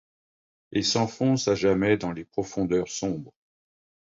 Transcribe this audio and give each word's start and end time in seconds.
Et 0.71 0.81
s'enfonce 0.81 1.47
à 1.47 1.53
jamais 1.53 1.95
dans 1.95 2.11
les 2.11 2.25
profondeurs 2.25 2.87
sombres. 2.87 3.35